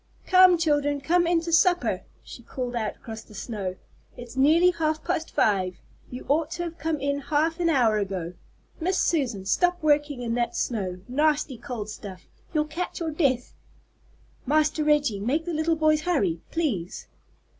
[0.25, 3.75] "Come, children, come in to supper," she called out across the snow.
[4.17, 5.75] "It's nearly half past five.
[6.09, 8.33] You ought to have come in half an hour ago.
[8.79, 13.53] Miss Susan, stop working in that snow, nasty cold stuff; you'll catch your death.
[14.47, 17.05] Master Reggie, make the little boys hurry, please."